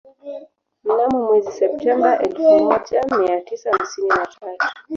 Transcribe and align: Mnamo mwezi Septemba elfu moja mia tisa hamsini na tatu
Mnamo 0.83 1.25
mwezi 1.25 1.51
Septemba 1.51 2.19
elfu 2.19 2.41
moja 2.59 3.03
mia 3.17 3.41
tisa 3.41 3.71
hamsini 3.71 4.07
na 4.07 4.15
tatu 4.25 4.71